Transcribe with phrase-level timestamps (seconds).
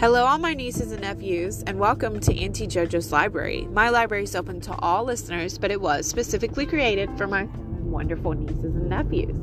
[0.00, 3.66] Hello, all my nieces and nephews, and welcome to Auntie JoJo's Library.
[3.72, 7.48] My library is open to all listeners, but it was specifically created for my
[7.80, 9.36] wonderful nieces and nephews.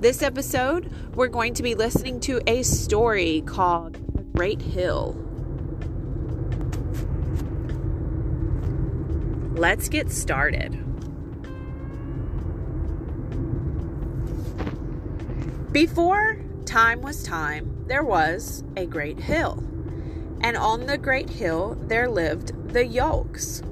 [0.00, 5.16] This episode, we're going to be listening to a story called The Great Hill.
[9.56, 10.78] Let's get started.
[15.72, 19.60] Before time was time, there was a great hill
[20.42, 23.62] and on the great hill there lived the Yolks.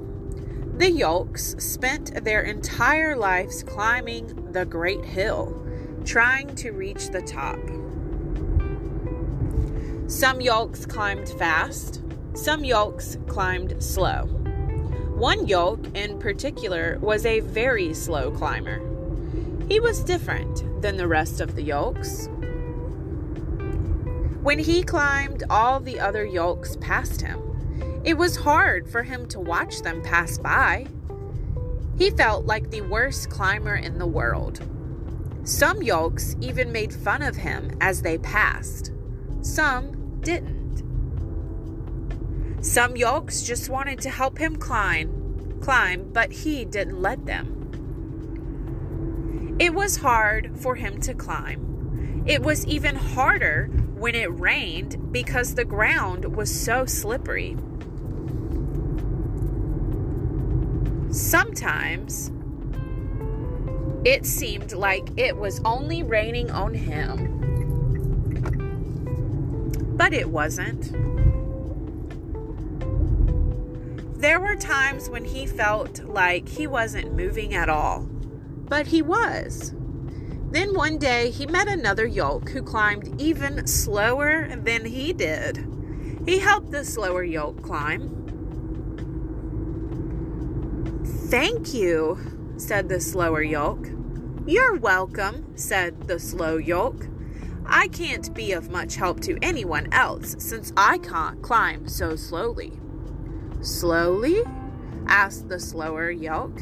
[0.77, 5.63] The Yolks spent their entire lives climbing the great hill,
[6.05, 7.59] trying to reach the top.
[10.07, 12.01] Some Yolks climbed fast,
[12.33, 14.25] some Yolks climbed slow.
[15.15, 18.81] One Yolk in particular was a very slow climber.
[19.67, 22.27] He was different than the rest of the Yolks.
[24.41, 28.01] When he climbed, all the other yolks passed him.
[28.03, 30.87] It was hard for him to watch them pass by.
[31.95, 34.59] He felt like the worst climber in the world.
[35.43, 38.91] Some yolks even made fun of him as they passed.
[39.41, 40.81] Some didn't.
[42.63, 47.57] Some yolks just wanted to help him climb, climb, but he didn't let them.
[49.59, 52.23] It was hard for him to climb.
[52.25, 53.69] It was even harder
[54.01, 57.55] when it rained because the ground was so slippery.
[61.11, 62.31] Sometimes
[64.03, 67.27] it seemed like it was only raining on him.
[69.95, 70.91] But it wasn't.
[74.19, 78.07] There were times when he felt like he wasn't moving at all,
[78.67, 79.75] but he was.
[80.51, 85.65] Then one day he met another yolk who climbed even slower than he did.
[86.25, 88.17] He helped the slower yolk climb.
[91.29, 92.19] Thank you,
[92.57, 93.87] said the slower yolk.
[94.45, 97.07] You're welcome, said the slow yolk.
[97.65, 102.73] I can't be of much help to anyone else since I can't climb so slowly.
[103.61, 104.43] Slowly?
[105.07, 106.61] asked the slower yolk.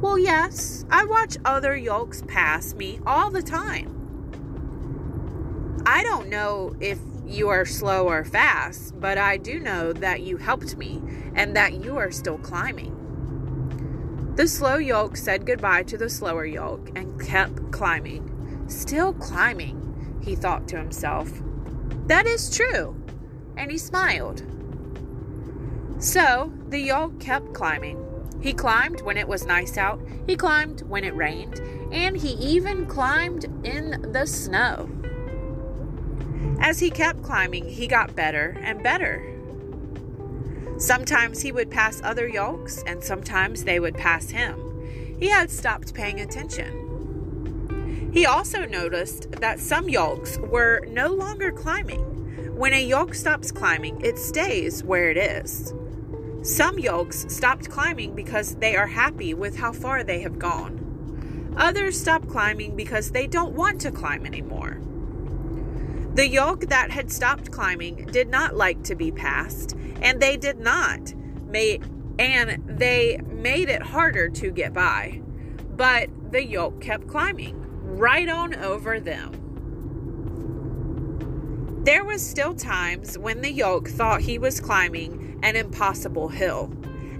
[0.00, 3.92] Well, yes, I watch other yolks pass me all the time.
[5.86, 10.36] I don't know if you are slow or fast, but I do know that you
[10.36, 11.00] helped me
[11.34, 12.92] and that you are still climbing.
[14.36, 18.64] The slow yolk said goodbye to the slower yolk and kept climbing.
[18.68, 21.32] Still climbing, he thought to himself.
[22.06, 22.94] That is true.
[23.56, 24.42] And he smiled.
[25.98, 28.02] So the yolk kept climbing.
[28.40, 31.60] He climbed when it was nice out, he climbed when it rained,
[31.92, 34.88] and he even climbed in the snow.
[36.60, 39.32] As he kept climbing, he got better and better.
[40.78, 45.16] Sometimes he would pass other yolks, and sometimes they would pass him.
[45.18, 48.10] He had stopped paying attention.
[48.12, 52.54] He also noticed that some yolks were no longer climbing.
[52.56, 55.74] When a yolk stops climbing, it stays where it is.
[56.46, 61.54] Some yolks stopped climbing because they are happy with how far they have gone.
[61.56, 64.80] Others stop climbing because they don't want to climb anymore.
[66.14, 70.60] The yolk that had stopped climbing did not like to be passed, and they did
[70.60, 71.12] not
[71.48, 71.84] made
[72.16, 75.20] and they made it harder to get by.
[75.76, 79.45] But the yolk kept climbing right on over them.
[81.86, 86.72] There was still times when the yolk thought he was climbing an impossible hill,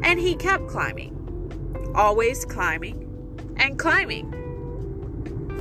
[0.02, 4.26] and he kept climbing, always climbing and climbing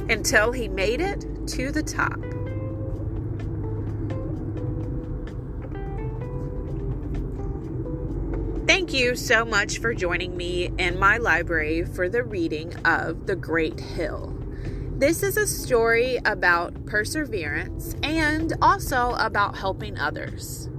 [0.10, 2.20] until he made it to the top.
[8.66, 13.36] Thank you so much for joining me in my library for the reading of The
[13.36, 14.35] Great Hill.
[14.98, 20.70] This is a story about perseverance and also about helping others.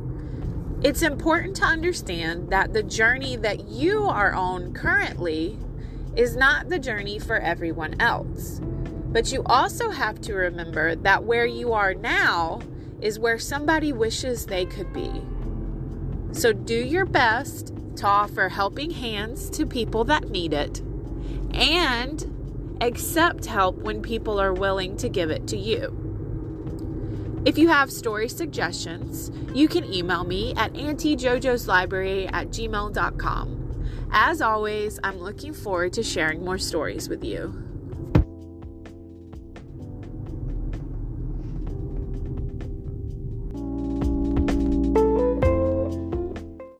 [0.82, 5.58] It's important to understand that the journey that you are on currently
[6.16, 8.58] is not the journey for everyone else.
[8.62, 12.60] But you also have to remember that where you are now
[13.02, 15.12] is where somebody wishes they could be.
[16.32, 20.80] So do your best to offer helping hands to people that need it
[21.52, 22.32] and
[22.80, 26.06] accept help when people are willing to give it to you.
[27.44, 34.08] If you have story suggestions, you can email me at auntiejojoslibrary at gmail.com.
[34.10, 37.75] As always, I'm looking forward to sharing more stories with you.